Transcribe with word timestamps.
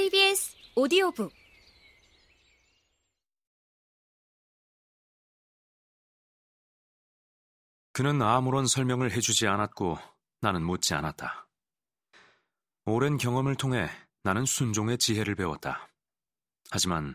KBS 0.00 0.56
오디오북 0.76 1.30
그는 7.92 8.22
아무런 8.22 8.66
설명을 8.66 9.12
해주지 9.12 9.46
않았고 9.46 9.98
나는 10.40 10.62
묻지 10.62 10.94
않았다. 10.94 11.46
오랜 12.86 13.18
경험을 13.18 13.56
통해 13.56 13.90
나는 14.22 14.46
순종의 14.46 14.96
지혜를 14.96 15.34
배웠다. 15.34 15.90
하지만 16.70 17.14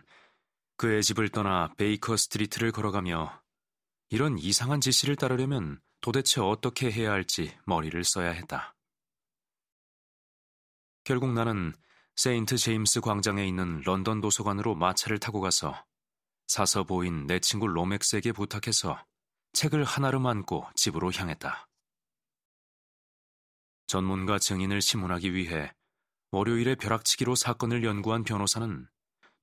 그의 0.77 1.01
집을 1.01 1.29
떠나 1.29 1.73
베이커 1.77 2.15
스트리트를 2.17 2.71
걸어가며 2.71 3.41
이런 4.11 4.37
이상한 4.37 4.79
지시를 4.79 5.15
따르려면 5.15 5.81
도대체 6.01 6.39
어떻게 6.39 6.91
해야 6.91 7.13
할지 7.13 7.57
머리를 7.65 8.03
써야 8.03 8.29
했다. 8.29 8.75
결국 11.03 11.33
나는 11.33 11.73
세인트 12.15 12.57
제임스 12.57 13.01
광장에 13.01 13.45
있는 13.45 13.81
런던 13.81 14.21
도서관으로 14.21 14.75
마차를 14.75 15.19
타고 15.19 15.41
가서 15.41 15.85
사서 16.47 16.83
보인 16.83 17.27
내 17.27 17.39
친구 17.39 17.67
로맥스에게 17.67 18.31
부탁해서 18.31 19.03
책을 19.53 19.83
하나로 19.83 20.25
안고 20.27 20.65
집으로 20.75 21.11
향했다. 21.11 21.67
전문가 23.87 24.39
증인을 24.39 24.81
심문하기 24.81 25.33
위해 25.33 25.73
월요일에 26.31 26.75
벼락치기로 26.75 27.35
사건을 27.35 27.83
연구한 27.83 28.23
변호사는 28.23 28.87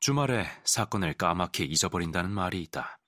주말에 0.01 0.47
사건을 0.65 1.15
까맣게 1.15 1.65
잊어버린다는 1.65 2.31
말이 2.31 2.61
있다. 2.63 2.99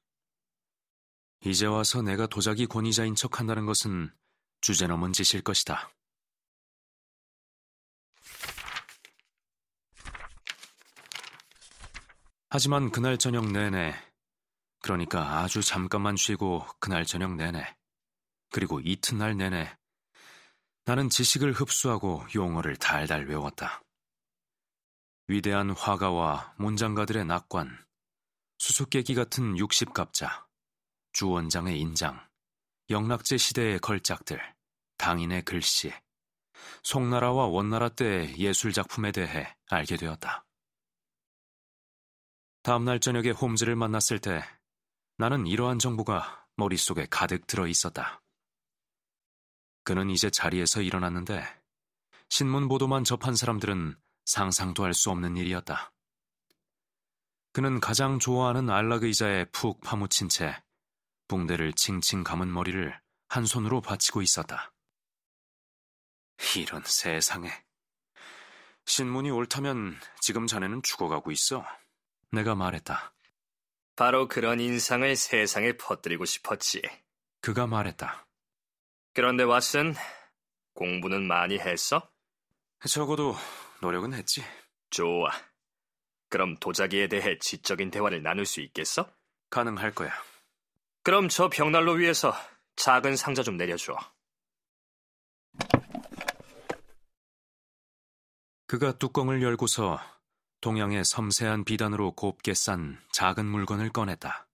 이제 1.45 1.67
와서 1.67 2.03
내가 2.03 2.27
도자기 2.27 2.67
권위자인 2.67 3.15
척 3.15 3.41
한다는 3.41 3.67
것은 3.67 4.13
주제넘은 4.61 5.13
짓일 5.13 5.43
것이다. 5.43 5.91
하지만 12.57 12.93
그날 12.93 13.19
저녁 13.19 13.51
내내, 13.51 14.01
그러니까 14.81 15.41
아주 15.41 15.61
잠깐만 15.61 16.17
쉬고 16.17 16.65
그날 16.79 17.05
저녁 17.05 17.35
내내, 17.35 17.77
그리고 18.53 18.79
이튿날 18.79 19.37
내내, 19.37 19.77
나는 20.85 21.11
지식을 21.11 21.51
흡수하고 21.51 22.25
용어를 22.33 22.77
달달 22.77 23.27
외웠다. 23.27 23.83
위대한 25.27 25.71
화가와 25.71 26.55
문장가들의 26.57 27.25
낙관, 27.25 27.77
수수께끼 28.59 29.17
같은 29.17 29.59
육십갑자, 29.59 30.47
주원장의 31.13 31.81
인장, 31.81 32.25
영락제 32.89 33.37
시대의 33.37 33.81
걸작들, 33.81 34.41
당인의 34.99 35.43
글씨, 35.43 35.93
송나라와 36.85 37.47
원나라 37.47 37.89
때의 37.89 38.39
예술작품에 38.39 39.11
대해 39.11 39.57
알게 39.71 39.97
되었다. 39.97 40.45
다음날 42.65 42.99
저녁에 42.99 43.29
홈즈를 43.29 43.77
만났을 43.77 44.19
때 44.19 44.43
나는 45.19 45.47
이러한 45.47 45.79
정보가 45.79 46.47
머릿속에 46.57 47.07
가득 47.11 47.47
들어 47.47 47.67
있었다. 47.67 48.23
그는 49.85 50.09
이제 50.09 50.31
자리에서 50.31 50.81
일어났는데 50.81 51.45
신문 52.31 52.67
보도만 52.69 53.05
접한 53.05 53.37
사람들은 53.37 53.97
상상도 54.25 54.83
할 54.83 54.95
수 54.95 55.11
없는 55.11 55.37
일이었다. 55.37 55.93
그는 57.53 57.81
가장 57.81 58.19
좋아하는 58.19 58.71
안락 58.71 59.03
의자에 59.03 59.45
푹 59.53 59.83
파묻힌 59.83 60.31
채 60.31 60.57
붕대를 61.29 61.75
칭칭 61.75 62.25
감은 62.25 62.51
머리를 62.51 62.99
한 63.29 63.45
손으로 63.45 63.83
받치고 63.83 64.23
있었다. 64.23 64.73
이런 66.57 66.83
세상에. 66.87 67.51
신문이 68.87 69.31
옳다면 69.31 70.01
지금 70.23 70.47
자네는 70.47 70.81
죽어가고 70.83 71.31
있어. 71.31 71.63
내가 72.35 72.55
말했다. 72.55 73.15
바로 73.97 74.29
그런 74.29 74.61
인상을 74.61 75.15
세상에 75.17 75.73
퍼뜨리고 75.73 76.25
싶었지. 76.25 76.83
그가 77.41 77.67
말했다. 77.67 78.27
그런데 79.13 79.45
왓슨, 79.45 79.95
공부는 80.75 81.27
많이 81.27 81.59
했어? 81.59 82.11
적어도 82.87 83.37
노력은 83.81 84.13
했지. 84.13 84.43
좋아. 84.91 85.31
그럼 86.29 86.57
도자기에 86.57 87.09
대해 87.09 87.39
지적인 87.39 87.91
대화를 87.91 88.23
나눌 88.23 88.45
수 88.45 88.61
있겠어? 88.61 89.09
가능할 89.51 89.95
거야. 89.95 90.13
그럼 91.05 91.29
저 91.29 91.49
벽난로 91.49 91.93
위에서 91.93 92.35
작은 92.77 93.17
상자 93.17 93.43
좀 93.43 93.57
내려줘. 93.57 93.97
그가 98.67 98.99
뚜껑을 98.99 99.43
열고서 99.43 100.01
동양의 100.65 101.05
섬세한 101.05 101.65
비단으로 101.65 102.13
곱게 102.13 102.55
싼 102.55 102.99
작은 103.13 103.45
물건을 103.45 103.91
꺼냈다. 103.91 104.49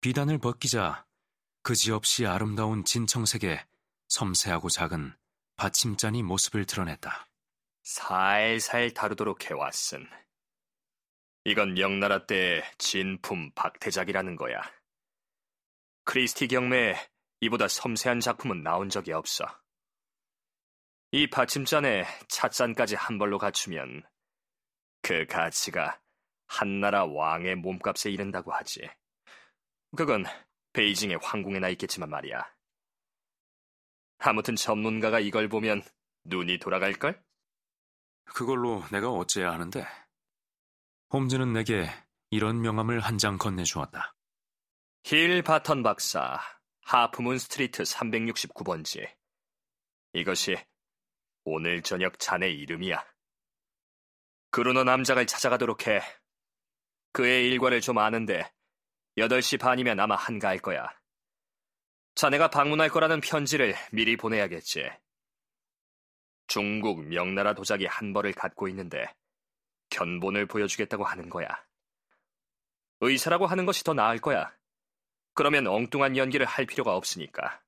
비단을 0.00 0.38
벗기자 0.38 1.06
그지없이 1.62 2.26
아름다운 2.26 2.84
진청색의 2.84 3.64
섬세하고 4.08 4.68
작은 4.68 5.14
받침잔이 5.54 6.24
모습을 6.24 6.64
드러냈다. 6.64 7.28
살살 7.84 8.92
다루도록 8.92 9.48
해왔음. 9.48 10.04
이건 11.44 11.74
명나라 11.74 12.26
때 12.26 12.64
진품 12.78 13.52
박태작이라는 13.54 14.34
거야. 14.34 14.60
크리스티 16.06 16.48
경매에 16.48 16.96
이보다 17.42 17.68
섬세한 17.68 18.18
작품은 18.18 18.64
나온 18.64 18.88
적이 18.88 19.12
없어. 19.12 19.44
이 21.12 21.30
받침잔에 21.30 22.04
찻잔까지 22.26 22.96
한 22.96 23.16
벌로 23.18 23.38
갖추면 23.38 24.02
그 25.02 25.26
가치가 25.26 26.00
한나라 26.46 27.04
왕의 27.04 27.56
몸값에 27.56 28.10
이른다고 28.10 28.52
하지. 28.52 28.88
그건 29.96 30.24
베이징의 30.72 31.18
황궁에나 31.22 31.68
있겠지만 31.70 32.10
말이야. 32.10 32.44
아무튼 34.18 34.56
전문가가 34.56 35.20
이걸 35.20 35.48
보면 35.48 35.82
눈이 36.24 36.58
돌아갈걸? 36.58 37.22
그걸로 38.24 38.84
내가 38.90 39.10
어째야 39.10 39.52
하는데? 39.52 39.86
홈즈는 41.12 41.52
내게 41.52 41.88
이런 42.30 42.60
명함을 42.60 43.00
한 43.00 43.16
장 43.18 43.38
건네주었다. 43.38 44.14
힐 45.04 45.42
바턴 45.42 45.82
박사, 45.82 46.38
하프문 46.82 47.38
스트리트 47.38 47.82
369번지. 47.84 49.10
이것이 50.12 50.56
오늘 51.44 51.82
저녁 51.82 52.18
자네 52.18 52.50
이름이야. 52.50 53.02
그루너 54.50 54.84
남작을 54.84 55.26
찾아가도록 55.26 55.86
해. 55.86 56.00
그의 57.12 57.48
일과를 57.48 57.80
좀 57.80 57.98
아는데 57.98 58.50
8시 59.16 59.60
반이면 59.60 60.00
아마 60.00 60.14
한가할 60.14 60.58
거야. 60.58 60.88
자네가 62.14 62.48
방문할 62.48 62.88
거라는 62.88 63.20
편지를 63.20 63.74
미리 63.92 64.16
보내야겠지. 64.16 64.90
중국 66.46 67.04
명나라 67.04 67.54
도자기 67.54 67.86
한 67.86 68.12
벌을 68.12 68.32
갖고 68.32 68.68
있는데 68.68 69.06
견본을 69.90 70.46
보여주겠다고 70.46 71.04
하는 71.04 71.28
거야. 71.28 71.48
의사라고 73.00 73.46
하는 73.46 73.66
것이 73.66 73.84
더 73.84 73.94
나을 73.94 74.18
거야. 74.18 74.52
그러면 75.34 75.66
엉뚱한 75.66 76.16
연기를 76.16 76.46
할 76.46 76.66
필요가 76.66 76.96
없으니까. 76.96 77.60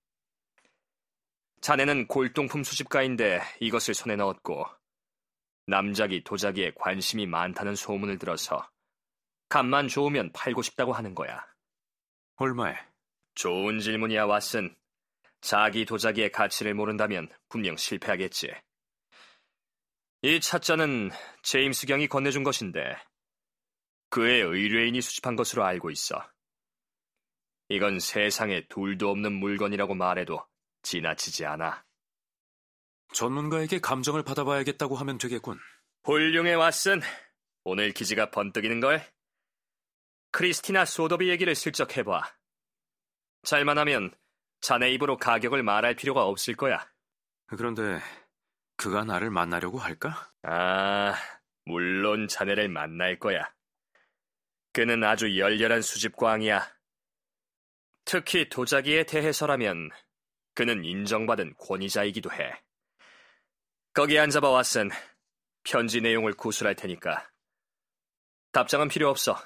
자네는 1.61 2.09
골동품 2.09 2.65
수집가인데 2.65 3.43
이것을 3.61 3.95
손에 3.95 4.17
넣었고 4.17 4.80
남자기 5.71 6.25
도자기에 6.25 6.73
관심이 6.75 7.27
많다는 7.27 7.77
소문을 7.77 8.19
들어서 8.19 8.69
값만 9.49 9.87
좋으면 9.87 10.33
팔고 10.33 10.63
싶다고 10.63 10.93
하는 10.93 11.15
거야. 11.15 11.47
얼마에? 12.37 12.77
좋은 13.37 13.79
질문이야, 13.79 14.27
왓슨. 14.27 14.75
자기 15.41 15.85
도자기의 15.85 16.33
가치를 16.33 16.75
모른다면 16.75 17.29
분명 17.49 17.77
실패하겠지. 17.77 18.53
이 20.23 20.41
찻잔은 20.41 21.11
제임스 21.43 21.87
경이 21.87 22.09
건네준 22.09 22.43
것인데 22.43 22.97
그의 24.11 24.43
의뢰인이 24.43 25.01
수집한 25.01 25.37
것으로 25.37 25.65
알고 25.65 25.91
있어. 25.91 26.29
이건 27.69 28.01
세상에 28.01 28.67
둘도 28.67 29.09
없는 29.09 29.33
물건이라고 29.33 29.95
말해도 29.95 30.45
지나치지 30.83 31.47
않아. 31.47 31.85
전문가에게 33.13 33.81
감정을 33.81 34.23
받아봐야겠다고 34.23 34.97
하면 34.97 35.19
되겠군. 35.19 35.59
훌륭해 36.05 36.55
왓슨. 36.55 37.03
오늘 37.65 37.93
기지가 37.93 38.31
번뜩이는걸? 38.31 39.03
크리스티나 40.33 40.85
소더비 40.85 41.29
얘기를 41.29 41.55
슬쩍 41.55 41.97
해봐. 41.97 42.23
잘만 43.43 43.79
하면 43.79 44.15
자네 44.61 44.93
입으로 44.93 45.17
가격을 45.17 45.63
말할 45.63 45.97
필요가 45.97 46.25
없을 46.25 46.55
거야. 46.55 46.89
그런데 47.47 48.01
그가 48.77 49.05
나를 49.05 49.31
만나려고 49.31 49.79
할까? 49.79 50.33
아, 50.43 51.15
물론 51.65 52.29
자네를 52.29 52.69
만날 52.69 53.19
거야. 53.19 53.43
그는 54.73 55.03
아주 55.03 55.39
열렬한 55.39 55.83
수집광이야. 55.83 56.67
특히 58.05 58.49
도자기에 58.49 59.05
대해서라면 59.05 59.91
그는 60.55 60.85
인정받은 60.85 61.55
권위자이기도 61.59 62.33
해. 62.33 62.63
거기 63.93 64.19
앉아봐, 64.19 64.49
왓슨. 64.49 64.91
편지 65.65 66.01
내용을 66.01 66.35
구술할 66.35 66.75
테니까 66.75 67.29
답장은 68.53 68.89
필요 68.89 69.09
없어. 69.11 69.37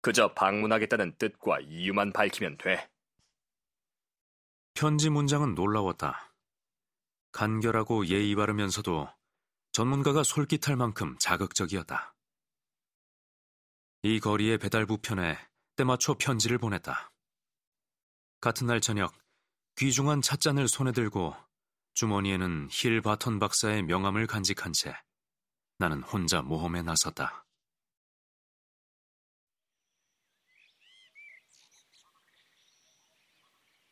그저 0.00 0.34
방문하겠다는 0.34 1.16
뜻과 1.18 1.60
이유만 1.60 2.12
밝히면 2.12 2.58
돼. 2.58 2.88
편지 4.74 5.08
문장은 5.08 5.54
놀라웠다. 5.54 6.34
간결하고 7.32 8.06
예의 8.06 8.34
바르면서도 8.34 9.08
전문가가 9.72 10.22
솔깃할 10.22 10.76
만큼 10.76 11.16
자극적이었다. 11.18 12.14
이 14.02 14.20
거리의 14.20 14.58
배달부 14.58 14.98
편에 14.98 15.38
때맞춰 15.76 16.16
편지를 16.18 16.58
보냈다. 16.58 17.12
같은 18.40 18.66
날 18.66 18.80
저녁 18.80 19.14
귀중한 19.76 20.22
찻잔을 20.22 20.68
손에 20.68 20.92
들고 20.92 21.34
주머니에는 21.94 22.68
힐 22.70 23.00
바턴 23.00 23.38
박사의 23.38 23.84
명함을 23.84 24.26
간직한 24.26 24.72
채 24.72 24.94
나는 25.78 26.02
혼자 26.02 26.42
모험에 26.42 26.82
나섰다. 26.82 27.46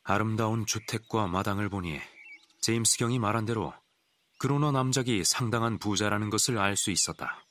아름다운 0.03 0.65
주택과 0.65 1.27
마당을 1.27 1.69
보니 1.69 1.99
제임스 2.61 2.97
경이 2.97 3.19
말한 3.19 3.45
대로 3.45 3.73
그로너 4.37 4.71
남작이 4.73 5.23
상당한 5.23 5.79
부자라는 5.79 6.29
것을 6.29 6.57
알 6.57 6.75
수 6.75 6.91
있었다. 6.91 7.45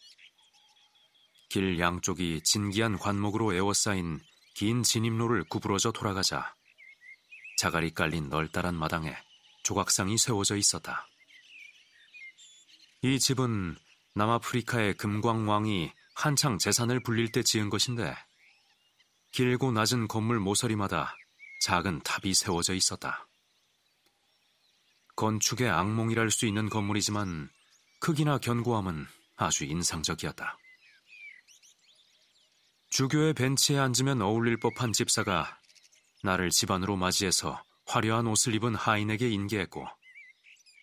길 1.49 1.79
양쪽이 1.79 2.43
진기한 2.45 2.99
관목으로 2.99 3.55
에워싸인 3.55 4.21
긴 4.55 4.83
진입로를 4.83 5.45
구부러져 5.45 5.93
돌아가자 5.93 6.55
자갈이 7.59 7.95
깔린 7.95 8.29
널따란 8.29 8.75
마당에 8.75 9.17
조각상이 9.63 10.19
세워져 10.19 10.57
있었다. 10.57 11.07
이 13.03 13.19
집은 13.19 13.77
남아프리카의 14.15 14.97
금광왕이 14.97 15.93
한창 16.15 16.59
재산을 16.59 17.03
불릴 17.03 17.33
때 17.33 17.43
지은 17.43 17.71
것인데 17.71 18.15
길고 19.33 19.73
낮은 19.73 20.09
건물 20.09 20.39
모서리마다 20.39 21.15
작은 21.63 22.03
탑이 22.03 22.35
세워져 22.35 22.75
있었다. 22.75 23.27
건축의 25.17 25.69
악몽이랄 25.71 26.31
수 26.31 26.47
있는 26.47 26.69
건물이지만 26.69 27.51
크기나 28.01 28.39
견고함은 28.39 29.07
아주 29.37 29.65
인상적이었다. 29.65 30.59
주교의 32.91 33.33
벤치에 33.33 33.79
앉으면 33.79 34.21
어울릴 34.21 34.59
법한 34.61 34.93
집사가 34.93 35.59
나를 36.23 36.51
집안으로 36.51 36.97
맞이해서 36.97 37.63
화려한 37.87 38.27
옷을 38.27 38.55
입은 38.55 38.75
하인에게 38.75 39.29
인계했고 39.29 39.87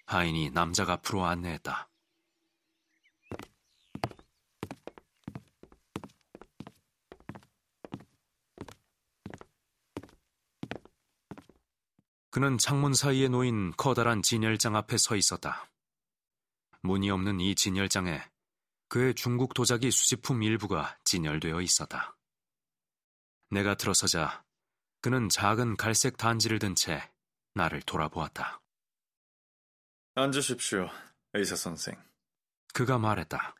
하인이 0.05 0.51
남작 0.51 0.89
앞으로 0.89 1.25
안내했다. 1.25 1.89
그는 12.31 12.57
창문 12.57 12.93
사이에 12.93 13.27
놓인 13.27 13.73
커다란 13.75 14.21
진열장 14.21 14.75
앞에 14.75 14.97
서 14.97 15.15
있었다. 15.15 15.69
문이 16.81 17.09
없는 17.09 17.39
이 17.39 17.55
진열장에 17.55 18.21
그의 18.87 19.13
중국 19.13 19.53
도자기 19.53 19.91
수집품 19.91 20.43
일부가 20.43 20.97
진열되어 21.03 21.61
있었다. 21.61 22.15
내가 23.49 23.75
들어서자 23.75 24.43
그는 25.01 25.29
작은 25.29 25.77
갈색 25.77 26.17
단지를 26.17 26.59
든 26.59 26.75
채 26.75 27.01
나를 27.55 27.81
돌아보았다. 27.81 28.61
앉으십시오, 30.15 30.89
의사 31.33 31.55
선생. 31.55 31.95
그가 32.73 32.97
말했다. 32.97 33.55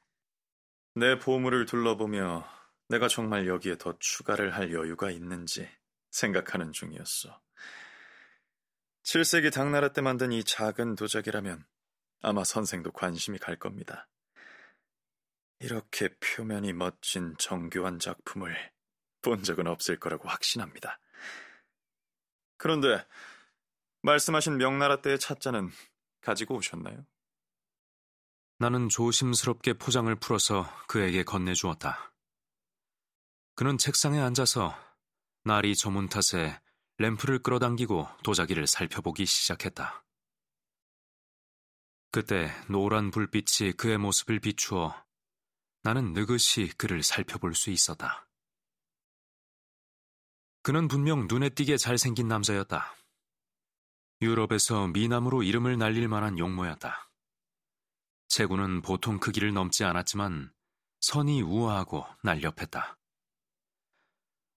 내 0.95 1.18
보물을 1.18 1.65
둘러보며 1.65 2.45
내가 2.89 3.07
정말 3.07 3.47
여기에 3.47 3.77
더 3.77 3.97
추가를 4.00 4.56
할 4.56 4.74
여유가 4.74 5.12
있는지 5.12 5.69
생각하는 6.12 6.71
중이었어. 6.71 7.41
7세기 9.03 9.53
당나라 9.53 9.91
때 9.94 10.01
만든 10.01 10.31
이 10.31 10.44
작은 10.44 10.95
도자기라면 10.95 11.65
아마 12.21 12.44
선생도 12.44 12.91
관심이 12.91 13.38
갈 13.38 13.56
겁니다. 13.57 14.07
이렇게 15.59 16.09
표면이 16.19 16.74
멋진 16.74 17.36
정교한 17.38 18.00
작품을 18.00 18.56
본 19.21 19.44
적은 19.44 19.68
없을 19.68 20.00
거라고 20.00 20.27
확신합니다. 20.27 21.00
그런데 22.60 23.04
말씀하신 24.04 24.58
명나라 24.58 25.02
때의 25.02 25.18
찻잔은 25.18 25.72
가지고 26.22 26.58
오셨나요? 26.58 27.06
나는 28.60 28.90
조심스럽게 28.90 29.74
포장을 29.74 30.14
풀어서 30.18 30.70
그에게 30.88 31.24
건네주었다. 31.24 32.14
그는 33.56 33.78
책상에 33.78 34.20
앉아서 34.20 34.78
날이 35.46 35.76
저문 35.76 36.10
탓에 36.10 36.60
램프를 36.98 37.40
끌어당기고 37.40 38.08
도자기를 38.24 38.68
살펴보기 38.68 39.26
시작했다. 39.26 40.04
그때 42.12 42.52
노란 42.70 43.10
불빛이 43.10 43.74
그의 43.78 43.98
모습을 43.98 44.40
비추어 44.40 44.94
나는 45.82 46.12
느긋이 46.12 46.72
그를 46.78 47.04
살펴볼 47.04 47.56
수 47.56 47.70
있었다. 47.70 48.29
그는 50.62 50.88
분명 50.88 51.28
눈에 51.28 51.50
띄게 51.50 51.78
잘생긴 51.78 52.28
남자였다. 52.28 52.96
유럽에서 54.22 54.88
미남으로 54.88 55.44
이름을 55.44 55.78
날릴 55.78 56.08
만한 56.08 56.38
용모였다. 56.38 57.10
체구는 58.28 58.82
보통 58.82 59.20
크기를 59.20 59.54
넘지 59.54 59.86
않았지만 59.86 60.52
선이 61.00 61.42
우아하고 61.42 62.06
날렵했다. 62.24 62.98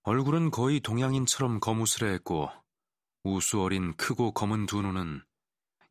얼굴은 0.02 0.50
거의 0.50 0.80
동양인처럼 0.80 1.60
거무스레했고 1.60 2.50
우수 3.22 3.62
어린 3.62 3.94
크고 3.96 4.32
검은 4.32 4.66
두 4.66 4.82
눈은 4.82 5.22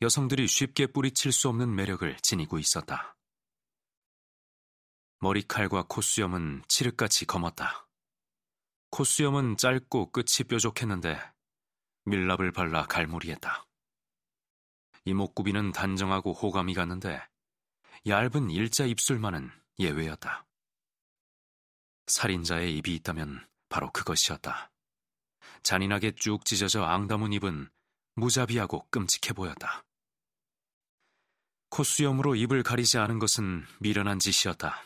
여성들이 0.01 0.47
쉽게 0.47 0.87
뿌리칠 0.87 1.31
수 1.31 1.47
없는 1.47 1.73
매력을 1.73 2.17
지니고 2.21 2.59
있었다. 2.59 3.15
머리칼과 5.19 5.85
콧수염은 5.87 6.63
칠흑같이 6.67 7.25
검었다. 7.25 7.87
콧수염은 8.91 9.55
짧고 9.55 10.11
끝이 10.11 10.45
뾰족했는데 10.49 11.17
밀랍을 12.05 12.51
발라 12.51 12.85
갈무리했다. 12.85 13.65
이목구비는 15.05 15.71
단정하고 15.71 16.33
호감이 16.33 16.73
갔는데 16.73 17.21
얇은 18.05 18.51
일자 18.51 18.85
입술만은 18.85 19.49
예외였다. 19.79 20.45
살인자의 22.07 22.77
입이 22.77 22.93
있다면 22.95 23.47
바로 23.69 23.89
그것이었다. 23.91 24.71
잔인하게 25.63 26.11
쭉 26.15 26.43
찢어져 26.43 26.83
앙다문 26.83 27.31
입은 27.31 27.69
무자비하고 28.15 28.87
끔찍해 28.89 29.33
보였다. 29.33 29.85
콧수염으로 31.69 32.35
입을 32.35 32.63
가리지 32.63 32.97
않은 32.97 33.19
것은 33.19 33.65
미련한 33.79 34.19
짓이었다. 34.19 34.83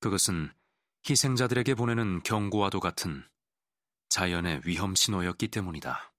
그것은 0.00 0.52
희생자들에게 1.08 1.74
보내는 1.74 2.22
경고와도 2.22 2.80
같은 2.80 3.24
자연의 4.08 4.62
위험 4.64 4.94
신호였기 4.94 5.48
때문이다. 5.48 6.12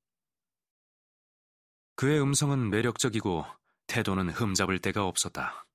그의 1.96 2.22
음성은 2.22 2.70
매력적이고 2.70 3.46
태도는 3.88 4.30
흠잡을 4.30 4.80
데가 4.80 5.06
없었다. 5.06 5.66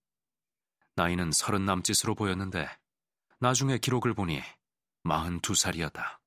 나이는 0.96 1.30
서른 1.32 1.66
남짓으로 1.66 2.14
보였는데 2.14 2.68
나중에 3.38 3.78
기록을 3.78 4.14
보니 4.14 4.42
42살이었다. 5.04 6.18